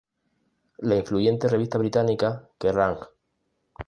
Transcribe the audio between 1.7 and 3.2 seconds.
británica Kerrang!